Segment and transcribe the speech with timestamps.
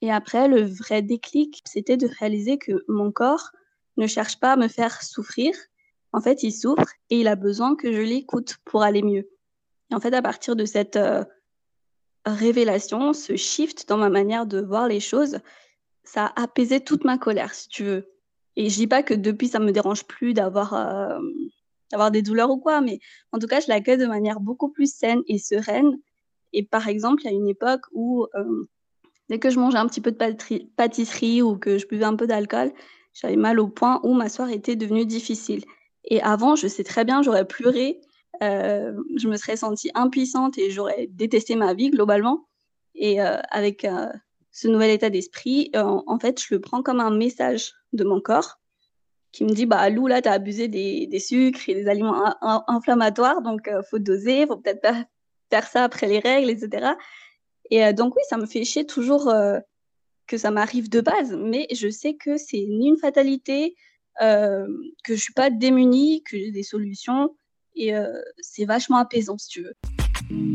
[0.00, 3.52] Et après, le vrai déclic, c'était de réaliser que mon corps
[3.96, 5.54] ne cherche pas à me faire souffrir.
[6.12, 9.30] En fait, il souffre et il a besoin que je l'écoute pour aller mieux.
[9.90, 11.24] Et en fait, à partir de cette euh,
[12.26, 15.38] révélation, ce shift dans ma manière de voir les choses,
[16.02, 18.12] ça a apaisé toute ma colère, si tu veux.
[18.56, 21.18] Et je dis pas que depuis, ça me dérange plus d'avoir euh,
[21.90, 22.98] d'avoir des douleurs ou quoi, mais
[23.32, 25.96] en tout cas, je l'accueille de manière beaucoup plus saine et sereine.
[26.54, 28.68] Et par exemple, il y a une époque où euh,
[29.28, 32.28] dès que je mangeais un petit peu de pâtisserie ou que je buvais un peu
[32.28, 32.72] d'alcool,
[33.12, 35.64] j'avais mal au point où ma soirée était devenue difficile.
[36.04, 38.00] Et avant, je sais très bien, j'aurais pleuré,
[38.42, 42.46] euh, je me serais sentie impuissante et j'aurais détesté ma vie globalement.
[42.94, 43.84] Et euh, avec
[44.52, 48.60] ce nouvel état d'esprit, en fait, je le prends comme un message de mon corps
[49.32, 52.22] qui me dit bah Lou là as abusé des, des, sucres et des aliments
[52.68, 55.04] inflammatoires donc faut doser faut peut-être pas
[55.50, 56.92] faire ça après les règles etc
[57.70, 59.32] et donc oui ça me fait chier toujours
[60.26, 63.76] que ça m'arrive de base, mais je sais que c'est ni une fatalité,
[64.22, 64.66] euh,
[65.04, 67.34] que je suis pas démunie, que j'ai des solutions,
[67.74, 70.53] et euh, c'est vachement apaisant si tu veux.